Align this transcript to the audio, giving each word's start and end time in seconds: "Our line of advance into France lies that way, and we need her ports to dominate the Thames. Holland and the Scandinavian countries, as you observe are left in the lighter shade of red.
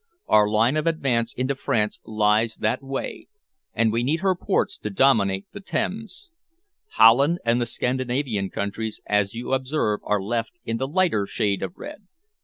"Our 0.25 0.49
line 0.49 0.77
of 0.77 0.87
advance 0.87 1.31
into 1.31 1.53
France 1.53 1.99
lies 2.03 2.55
that 2.55 2.81
way, 2.81 3.27
and 3.71 3.91
we 3.93 4.01
need 4.01 4.21
her 4.21 4.33
ports 4.35 4.79
to 4.79 4.89
dominate 4.89 5.45
the 5.51 5.61
Thames. 5.61 6.31
Holland 6.93 7.37
and 7.45 7.61
the 7.61 7.67
Scandinavian 7.67 8.49
countries, 8.49 8.99
as 9.05 9.35
you 9.35 9.53
observe 9.53 9.99
are 10.03 10.19
left 10.19 10.53
in 10.65 10.77
the 10.77 10.87
lighter 10.87 11.27
shade 11.27 11.61
of 11.61 11.73
red. 11.77 12.07